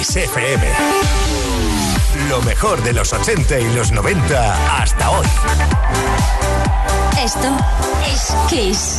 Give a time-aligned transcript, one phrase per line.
[0.00, 0.66] Kiss FM.
[2.30, 5.26] Lo mejor de los 80 y los 90 hasta hoy.
[7.22, 7.54] Esto
[8.10, 8.98] es Kiss.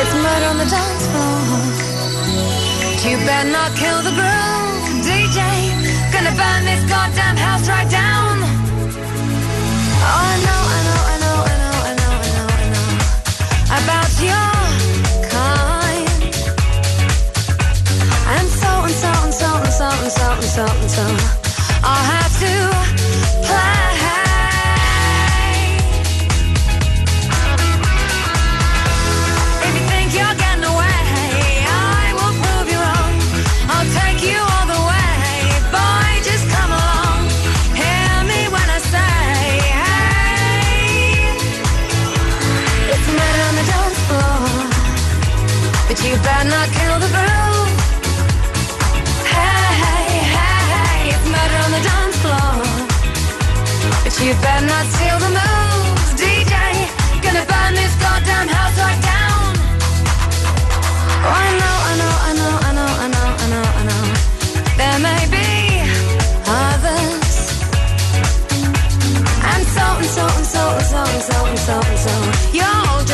[0.00, 1.42] It's murder on the dance floor.
[3.10, 5.42] You better not kill the groove, DJ.
[6.10, 8.01] Gonna burn this goddamn house right down.
[10.04, 10.41] Oh,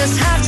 [0.08, 0.47] just have to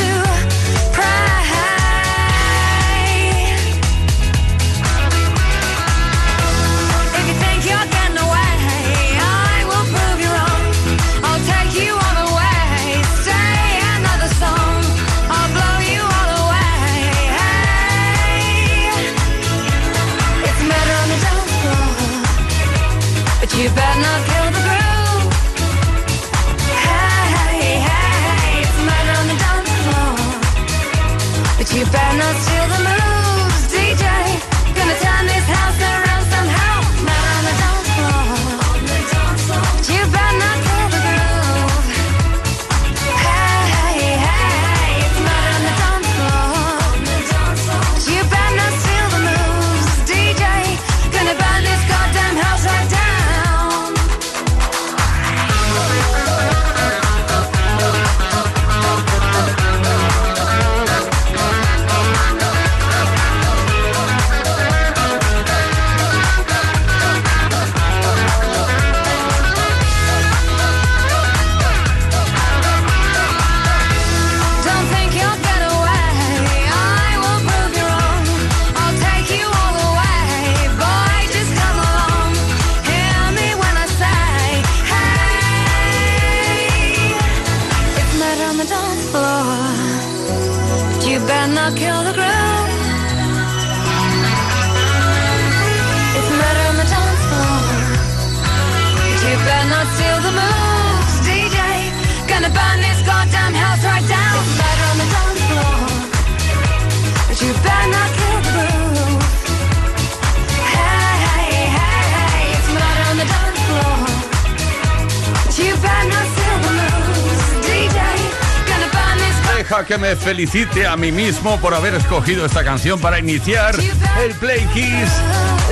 [119.86, 123.74] Que me felicite a mí mismo por haber escogido esta canción para iniciar
[124.22, 125.10] el Play Kiss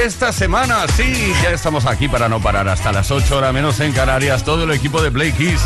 [0.02, 0.86] esta semana.
[0.96, 4.44] Sí, ya estamos aquí para no parar hasta las 8 horas menos en Canarias.
[4.44, 5.60] Todo el equipo de Play Kiss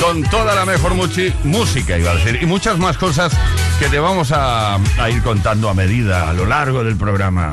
[0.00, 3.32] con toda la mejor música, iba a decir, y muchas más cosas
[3.78, 7.52] que te vamos a, a ir contando a medida a lo largo del programa.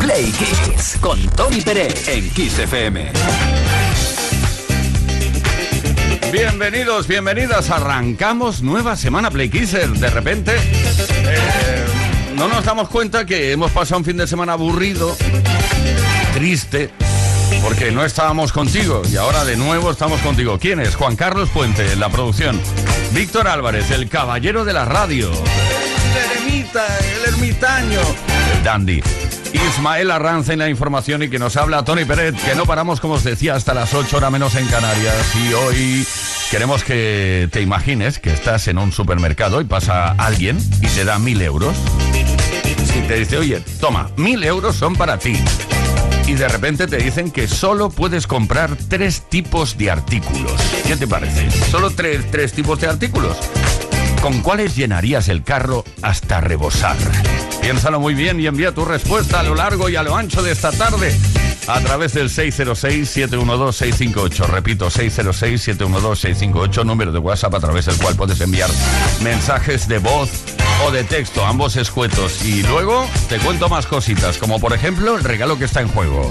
[0.00, 3.12] Play Kiss con Tony Pérez en Kiss FM.
[6.32, 7.70] Bienvenidos, bienvenidas.
[7.70, 9.88] Arrancamos nueva semana Play Kisser.
[9.88, 11.84] De repente, eh,
[12.36, 15.16] no nos damos cuenta que hemos pasado un fin de semana aburrido,
[16.32, 16.90] triste,
[17.62, 20.58] porque no estábamos contigo y ahora de nuevo estamos contigo.
[20.60, 20.94] ¿Quién es?
[20.94, 22.60] Juan Carlos Puente en la producción.
[23.12, 25.32] Víctor Álvarez, el caballero de la radio.
[25.32, 28.00] El eremita, el ermitaño.
[28.56, 29.02] El dandy.
[29.52, 33.14] Ismael Arranza en la información y que nos habla Tony Peret, que no paramos, como
[33.14, 35.34] os decía, hasta las 8 horas menos en Canarias.
[35.36, 36.06] Y hoy
[36.50, 41.18] queremos que te imagines que estás en un supermercado y pasa alguien y te da
[41.18, 41.74] mil euros.
[42.96, 45.36] Y te dice, oye, toma, mil euros son para ti.
[46.26, 50.60] Y de repente te dicen que solo puedes comprar tres tipos de artículos.
[50.86, 51.50] ¿Qué te parece?
[51.70, 53.36] ¿Solo tres, tres tipos de artículos?
[54.20, 56.98] ¿Con cuáles llenarías el carro hasta rebosar?
[57.62, 60.52] Piénsalo muy bien y envía tu respuesta a lo largo y a lo ancho de
[60.52, 61.16] esta tarde
[61.66, 64.46] a través del 606-712-658.
[64.46, 68.68] Repito, 606-712-658, número de WhatsApp a través del cual puedes enviar
[69.22, 70.28] mensajes de voz
[70.86, 72.44] o de texto, ambos escuetos.
[72.44, 76.28] Y luego te cuento más cositas, como por ejemplo el regalo que está en juego.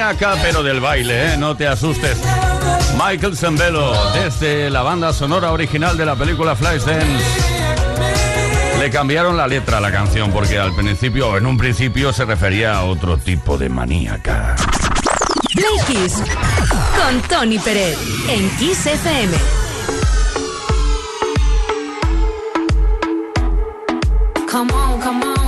[0.00, 1.36] Una maníaca, pero del baile, ¿eh?
[1.36, 2.18] no te asustes.
[2.96, 7.06] Michael Zembello, desde la banda sonora original de la película Flashdance.
[8.78, 12.76] Le cambiaron la letra a la canción porque al principio, en un principio, se refería
[12.76, 14.56] a otro tipo de maníaca.
[15.86, 16.22] Kiss
[16.96, 19.36] con Tony Pérez en Kiss FM.
[24.50, 25.39] Come on, come on,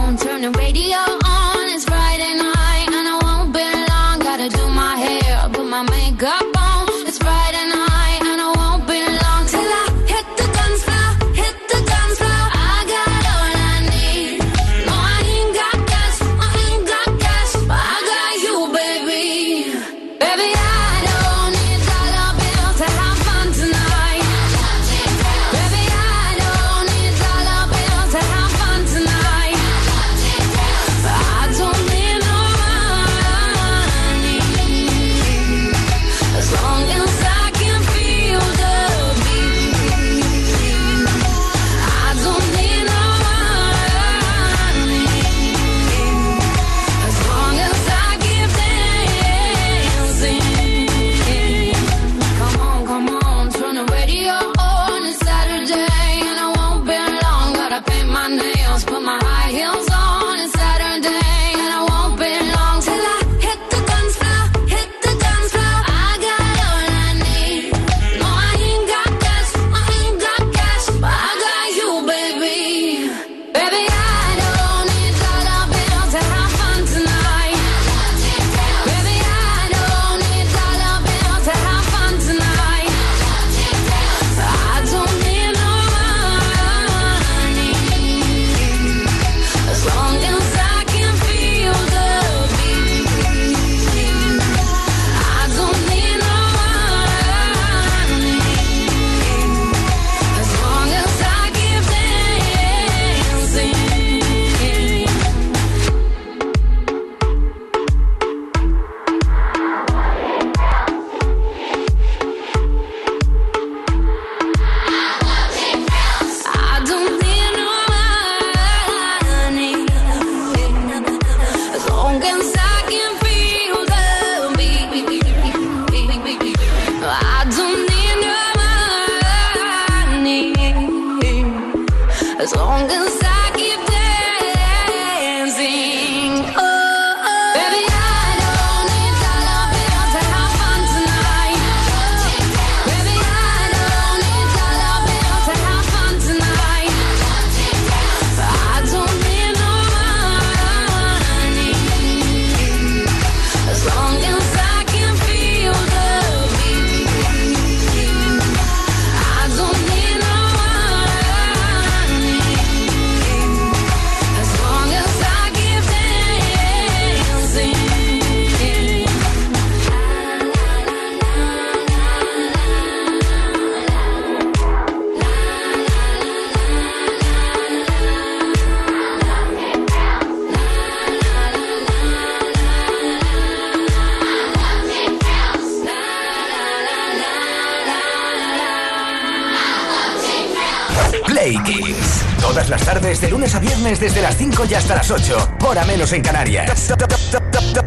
[194.72, 195.48] las 5 y hasta las 8.
[195.64, 196.92] Hora menos en Canarias.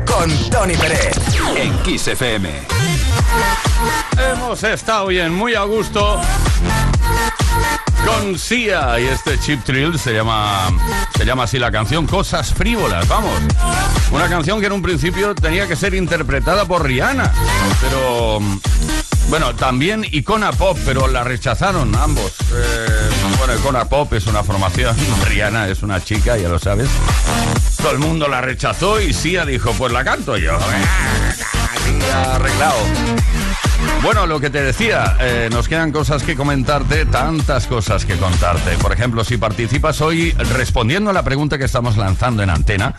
[0.05, 1.17] Con Tony Pérez.
[1.55, 2.49] En Kiss FM.
[4.31, 6.21] Hemos estado bien, muy a gusto
[8.05, 10.67] con Sia y este Chip Thrill se llama
[11.17, 13.33] se llama así la canción Cosas frívolas, vamos.
[14.11, 17.33] Una canción que en un principio tenía que ser interpretada por Rihanna,
[17.81, 18.39] pero
[19.29, 22.33] bueno, también Icona Pop, pero la rechazaron ambos.
[22.53, 23.04] Eh,
[23.45, 24.95] bueno, Icona Pop es una formación,
[25.27, 26.89] Rihanna es una chica, ya lo sabes.
[27.77, 30.57] Todo el mundo la rechazó y Sia dijo, pues la canto yo.
[32.15, 32.77] Arreglado.
[34.05, 38.77] Bueno, lo que te decía, eh, nos quedan cosas que comentarte, tantas cosas que contarte.
[38.77, 42.93] Por ejemplo, si participas hoy respondiendo a la pregunta que estamos lanzando en antena,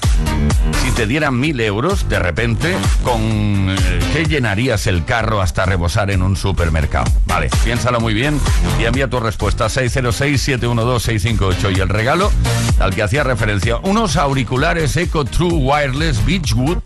[0.82, 3.76] si te dieran mil euros de repente, ¿con eh,
[4.12, 7.08] qué llenarías el carro hasta rebosar en un supermercado?
[7.26, 8.40] Vale, piénsalo muy bien
[8.80, 11.76] y envía tu respuesta 606-712-658.
[11.76, 12.32] Y el regalo
[12.80, 16.78] al que hacía referencia, unos auriculares Eco True Wireless Beachwood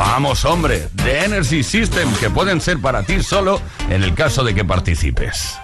[0.00, 4.54] Vamos, hombre, de Energy System, que pueden ser para ti solo en el caso de
[4.54, 5.58] que participes.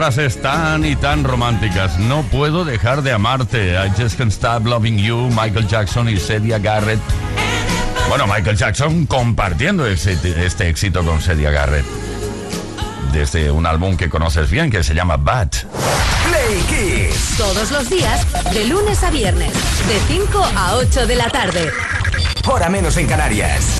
[0.00, 1.98] Frases tan y tan románticas.
[1.98, 3.74] No puedo dejar de amarte.
[3.74, 5.28] I just can't stop loving you.
[5.28, 6.98] Michael Jackson y Celia Garrett.
[8.08, 11.84] Bueno, Michael Jackson compartiendo ese- este éxito con Celia Garrett.
[13.12, 15.48] Desde un álbum que conoces bien que se llama Bad.
[16.30, 16.62] Play
[17.10, 17.34] Kiss.
[17.36, 21.70] Todos los días, de lunes a viernes, de 5 a 8 de la tarde.
[22.46, 23.78] Hora menos en Canarias.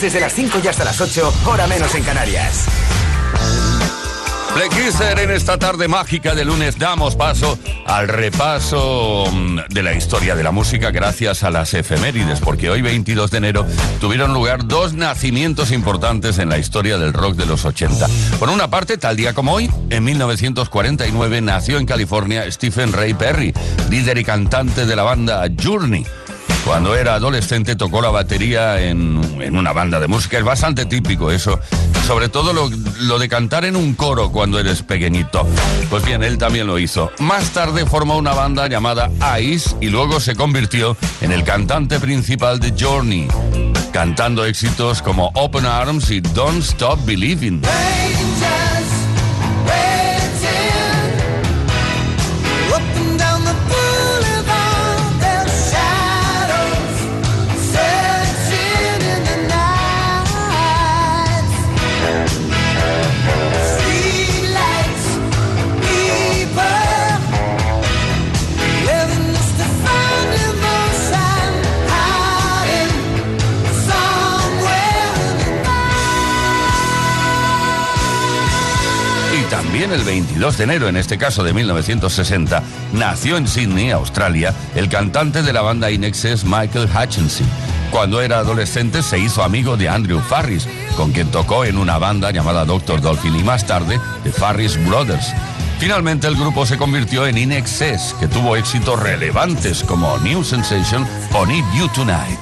[0.00, 2.66] Desde las 5 y hasta las 8, hora menos en Canarias.
[4.70, 10.34] Kisser, en esta tarde mágica de lunes damos paso al repaso mm, de la historia
[10.34, 13.66] de la música gracias a las efemérides, porque hoy 22 de enero
[14.00, 18.06] tuvieron lugar dos nacimientos importantes en la historia del rock de los 80.
[18.38, 23.52] Por una parte, tal día como hoy, en 1949 nació en California Stephen Ray Perry,
[23.90, 26.06] líder y cantante de la banda Journey.
[26.64, 30.38] Cuando era adolescente tocó la batería en, en una banda de música.
[30.38, 31.58] Es bastante típico eso.
[32.06, 32.70] Sobre todo lo,
[33.00, 35.46] lo de cantar en un coro cuando eres pequeñito.
[35.90, 37.10] Pues bien, él también lo hizo.
[37.18, 42.60] Más tarde formó una banda llamada Ice y luego se convirtió en el cantante principal
[42.60, 43.28] de Journey,
[43.92, 47.62] cantando éxitos como Open Arms y Don't Stop Believing.
[80.42, 85.52] 2 de enero, en este caso de 1960, nació en Sydney, Australia, el cantante de
[85.52, 87.46] la banda Inexes Michael Hutchinson.
[87.92, 92.32] Cuando era adolescente se hizo amigo de Andrew Farris, con quien tocó en una banda
[92.32, 95.32] llamada Doctor Dolphin y más tarde The Farris Brothers.
[95.78, 101.06] Finalmente el grupo se convirtió en In Excess, que tuvo éxitos relevantes como New Sensation
[101.34, 102.41] o Need You Tonight.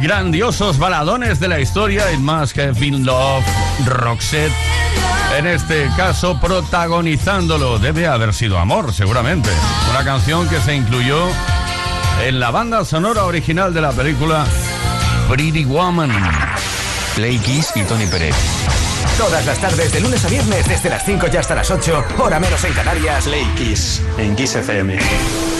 [0.00, 3.44] Grandiosos baladones de la historia, en más que Feel Love,
[3.86, 4.52] Roxette.
[5.38, 7.78] En este caso, protagonizándolo.
[7.78, 9.50] Debe haber sido Amor, seguramente.
[9.90, 11.18] Una canción que se incluyó
[12.24, 14.44] en la banda sonora original de la película
[15.28, 16.10] Pretty Woman.
[17.14, 18.34] Play Kiss y Tony Pérez.
[19.18, 22.40] Todas las tardes, de lunes a viernes, desde las 5 y hasta las 8, hora
[22.40, 23.24] menos en Canarias.
[23.24, 25.59] Play Kiss en Kiss FM.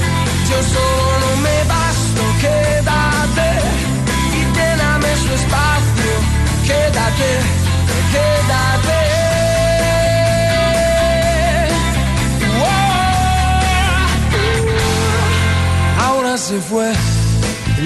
[0.51, 3.49] Yo solo me basto, quédate
[4.37, 6.11] y lléname su espacio,
[6.67, 7.29] quédate,
[8.13, 9.01] quédate.
[16.05, 16.91] Ahora se fue,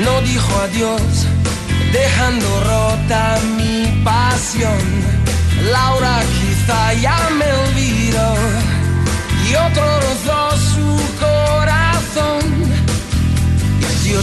[0.04, 1.02] no dijo adiós,
[1.92, 4.84] dejando rota mi pasión.
[5.72, 8.36] Laura quizá ya me olvidó
[9.50, 10.45] y otro rozó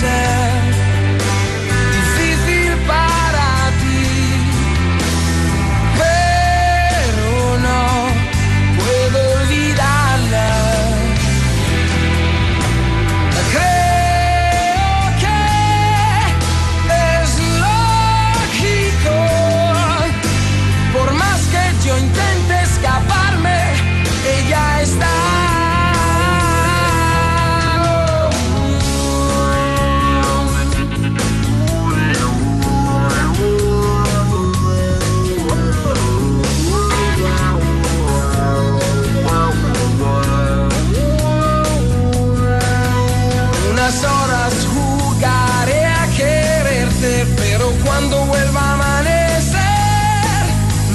[0.00, 0.37] Puede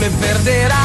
[0.04, 0.83] me perderás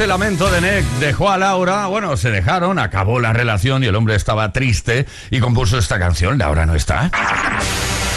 [0.00, 3.94] Ese lamento de Nick dejó a Laura, bueno, se dejaron, acabó la relación y el
[3.94, 7.10] hombre estaba triste y compuso esta canción, Laura no está.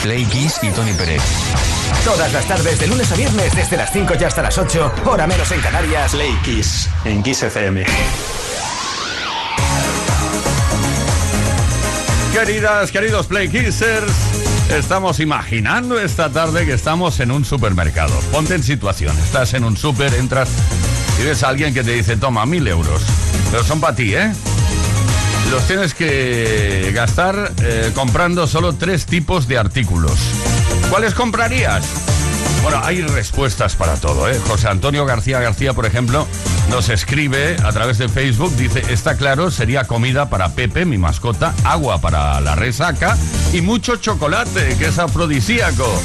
[0.01, 1.21] Play Kiss y Tony Pérez.
[2.05, 5.27] Todas las tardes, de lunes a viernes, desde las 5 y hasta las 8, hora
[5.27, 6.13] menos en Canarias.
[6.13, 7.83] Play Kiss en Kiss FM.
[12.31, 14.13] Queridas, queridos Play Kissers,
[14.71, 18.17] estamos imaginando esta tarde que estamos en un supermercado.
[18.31, 20.47] Ponte en situación, estás en un super, entras
[21.23, 23.01] ves a alguien que te dice, toma, mil euros.
[23.51, 24.31] Pero son para ti, ¿eh?
[25.51, 30.17] Los tienes que gastar eh, comprando solo tres tipos de artículos.
[30.89, 31.85] ¿Cuáles comprarías?
[32.63, 34.39] Bueno, hay respuestas para todo, ¿eh?
[34.47, 36.25] José Antonio García García, por ejemplo,
[36.69, 41.53] nos escribe a través de Facebook, dice, está claro, sería comida para Pepe, mi mascota,
[41.63, 43.17] agua para la resaca
[43.51, 46.01] y mucho chocolate, que es afrodisíaco.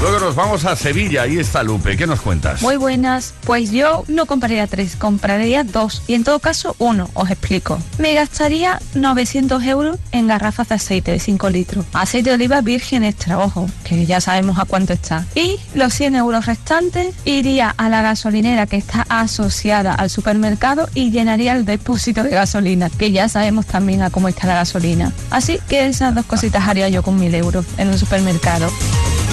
[0.00, 2.62] Luego nos vamos a Sevilla, ahí está Lupe, ¿qué nos cuentas?
[2.62, 3.34] Muy buenas.
[3.44, 6.04] Pues yo no compraría tres, compraría dos.
[6.06, 7.10] Y en todo caso, uno.
[7.14, 7.80] Os explico.
[7.98, 11.84] Me gastaría 900 euros en garrafas de aceite de 5 litros.
[11.94, 15.26] Aceite de oliva virgen extra, ojo, que ya sabemos a cuánto está.
[15.34, 21.10] Y los 100 euros restantes iría a la gasolinera que está asociada al supermercado y
[21.10, 25.12] llenaría el depósito de gasolina, que ya sabemos también a cómo está la gasolina.
[25.30, 28.70] Así que esas dos cositas haría yo con 1000 euros en un supermercado.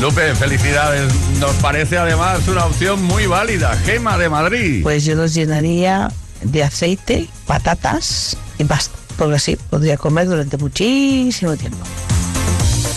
[0.02, 1.12] Lupe, felicidades.
[1.40, 3.76] Nos parece además una opción muy válida.
[3.86, 4.84] Gema de Madrid.
[4.84, 8.96] Pues yo los llenaría de aceite, patatas y pasta.
[9.18, 11.78] Porque así podría comer durante muchísimo tiempo.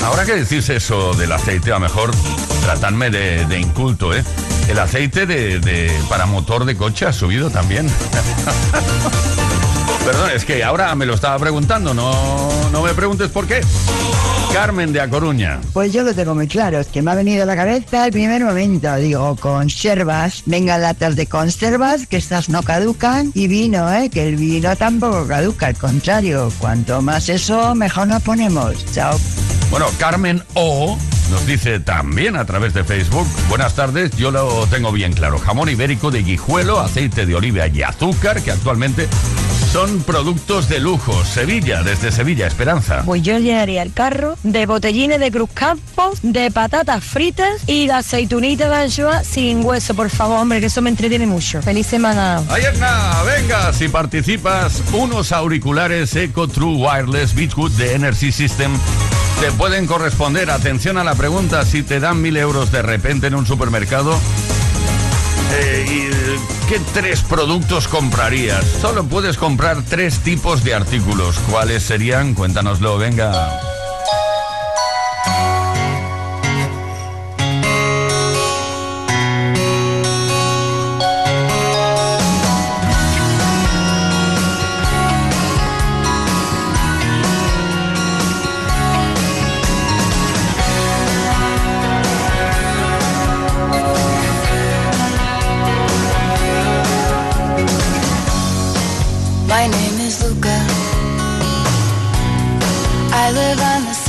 [0.05, 2.11] Ahora que decís eso del aceite, a lo mejor
[2.63, 4.25] tratadme de, de inculto, ¿eh?
[4.69, 7.89] El aceite de, de- para motor de coche ha subido también.
[10.09, 13.61] Perdón, es que ahora me lo estaba preguntando, no, no me preguntes por qué.
[14.55, 15.61] Carmen de A Coruña.
[15.75, 18.13] Pues yo lo tengo muy claro, es que me ha venido a la cabeza el
[18.13, 18.97] primer momento.
[18.97, 24.09] Digo, conservas, venga latas de conservas, que estas no caducan, y vino, ¿eh?
[24.09, 28.83] Que el vino tampoco caduca, al contrario, cuanto más eso, mejor nos ponemos.
[28.95, 29.15] Chao.
[29.71, 30.97] Bueno, Carmen O
[31.31, 35.69] nos dice también a través de Facebook, buenas tardes, yo lo tengo bien claro, jamón
[35.69, 39.09] ibérico de guijuelo, aceite de oliva y azúcar, que actualmente
[39.73, 41.25] son productos de lujo.
[41.25, 43.03] Sevilla, desde Sevilla, Esperanza.
[43.05, 47.93] Pues yo llenaría el carro de botellines de Cruz Campos, de patatas fritas y de
[47.93, 51.61] aceitunita de anchoa sin hueso, por favor, hombre, que eso me entretiene mucho.
[51.61, 52.43] Feliz semana.
[52.49, 58.73] Ahí está, venga, si participas, unos auriculares Eco True Wireless Beachwood de Energy System
[59.41, 60.51] te pueden corresponder.
[60.51, 64.19] Atención a la pregunta, si te dan mil euros de repente en un supermercado,
[65.53, 68.65] eh, ¿y ¿qué tres productos comprarías?
[68.81, 71.39] Solo puedes comprar tres tipos de artículos.
[71.51, 72.35] ¿Cuáles serían?
[72.35, 73.68] Cuéntanoslo, venga.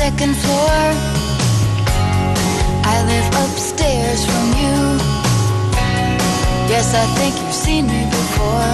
[0.10, 0.80] Second floor.
[2.94, 4.78] I live upstairs from you.
[6.72, 8.72] Yes, I think you've seen me before.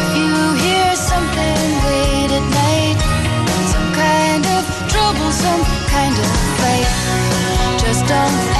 [0.00, 0.32] If you
[0.64, 2.98] hear something late at night,
[3.72, 4.62] some kind of
[4.92, 5.62] trouble, some
[5.94, 6.90] kind of fight,
[7.84, 8.57] just don't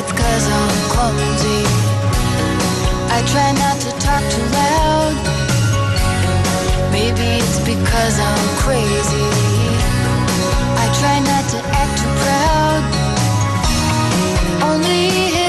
[0.00, 1.62] it's cause I'm clumsy.
[3.16, 5.14] I try not to talk too loud.
[6.92, 9.28] Maybe it's because I'm crazy.
[10.82, 12.82] I try not to act too proud.
[14.70, 15.39] Only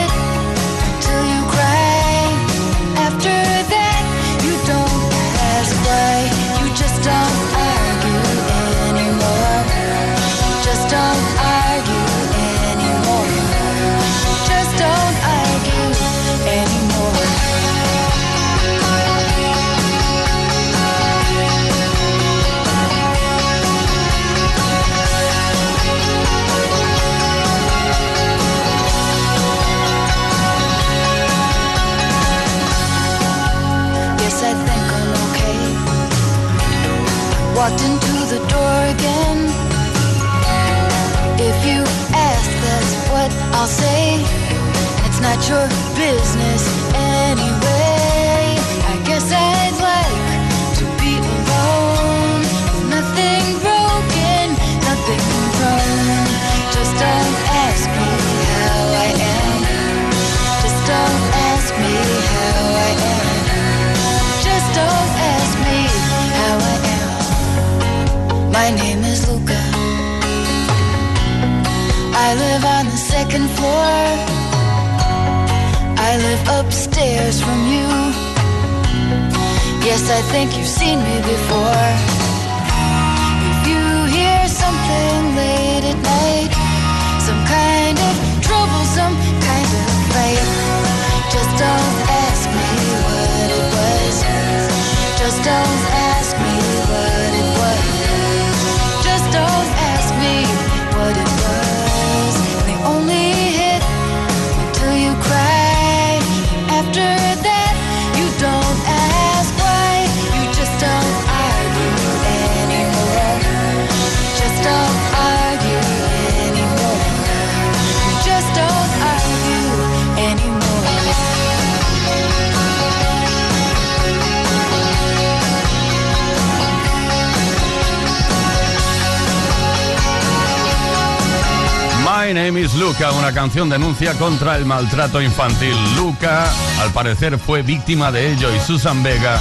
[132.92, 135.74] Luca, una canción denuncia contra el maltrato infantil.
[135.96, 136.44] Luca,
[136.82, 139.40] al parecer, fue víctima de ello y Susan Vega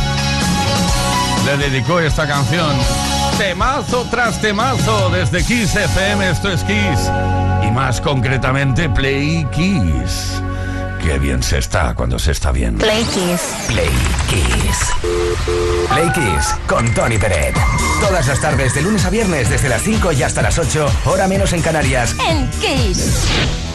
[1.44, 2.70] le dedicó esta canción.
[3.38, 7.10] Temazo tras temazo desde Kiss FM, esto es Kiss.
[7.66, 10.39] Y más concretamente, Play Kiss.
[11.02, 12.76] Qué bien se está cuando se está bien.
[12.76, 13.40] Play Kiss.
[13.68, 13.90] Play
[14.28, 14.78] Kiss.
[15.88, 17.56] Play Kiss con Tony Peret.
[18.00, 21.26] Todas las tardes de lunes a viernes desde las 5 y hasta las 8, hora
[21.26, 22.14] menos en Canarias.
[22.28, 23.69] En Kiss.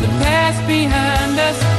[0.00, 1.69] the past behind us.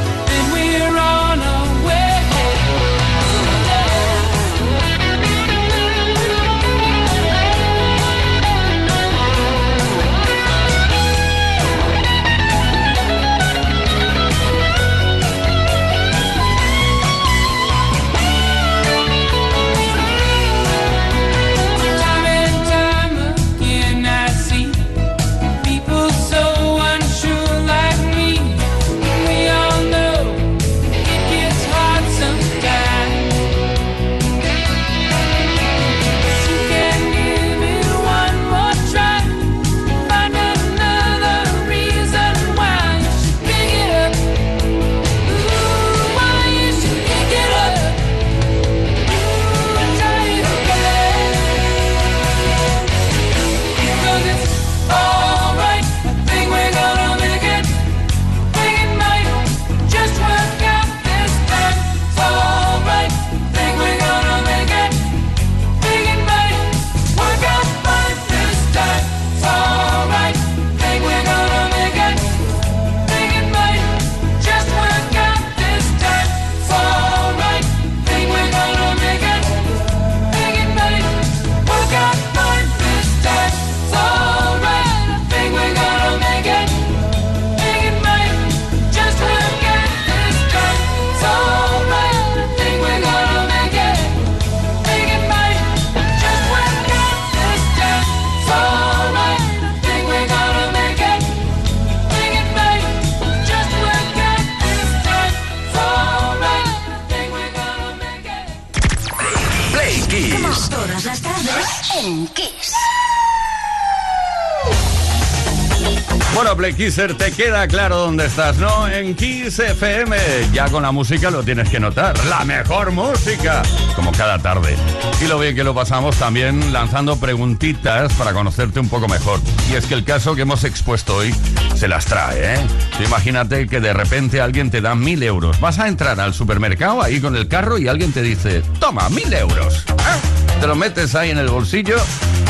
[116.61, 116.75] Play
[117.17, 118.87] te queda claro dónde estás, ¿no?
[118.87, 120.15] En Kiss FM.
[120.53, 122.15] Ya con la música lo tienes que notar.
[122.25, 123.63] La mejor música,
[123.95, 124.75] como cada tarde.
[125.19, 129.39] Y lo bien que lo pasamos también lanzando preguntitas para conocerte un poco mejor.
[129.71, 131.33] Y es que el caso que hemos expuesto hoy
[131.75, 132.59] se las trae, ¿eh?
[133.03, 135.59] Imagínate que de repente alguien te da mil euros.
[135.59, 139.33] Vas a entrar al supermercado ahí con el carro y alguien te dice, toma, mil
[139.33, 139.83] euros.
[139.87, 140.40] ¿eh?
[140.61, 141.97] Te lo metes ahí en el bolsillo,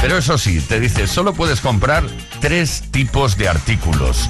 [0.02, 2.04] pero eso sí, te dice, solo puedes comprar
[2.42, 4.28] tres tipos de artículos.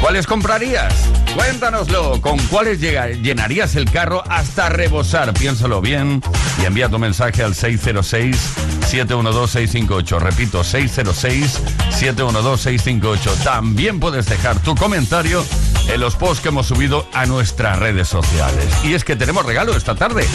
[0.00, 0.92] ¿Cuáles comprarías?
[1.34, 2.22] Cuéntanoslo.
[2.22, 5.34] ¿Con cuáles llenarías el carro hasta rebosar?
[5.34, 6.22] Piénsalo bien
[6.60, 10.18] y envía tu mensaje al 606-712-658.
[10.18, 13.44] Repito, 606-712-658.
[13.44, 15.44] También puedes dejar tu comentario
[15.88, 18.64] en los posts que hemos subido a nuestras redes sociales.
[18.84, 20.26] Y es que tenemos regalo esta tarde.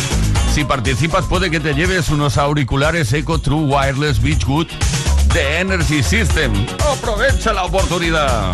[0.54, 4.68] Si participas puede que te lleves unos auriculares Eco True Wireless Beachwood
[5.34, 6.54] de Energy System.
[6.80, 8.54] Aprovecha la oportunidad.